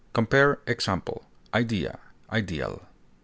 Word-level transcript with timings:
Compare 0.13 0.57
EXAMPLE; 0.65 1.23
IDEA; 1.53 1.99
IDEAL. 2.31 2.87